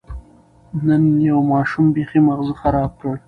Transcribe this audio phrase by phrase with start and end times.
[0.85, 3.13] نن یو ماشوم بېخي ماغزه خراب کړ.